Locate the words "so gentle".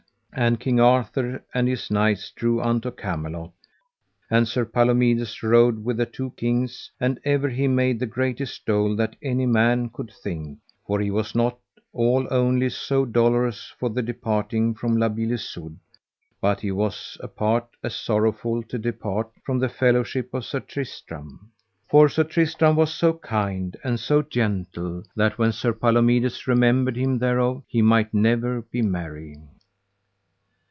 23.99-25.03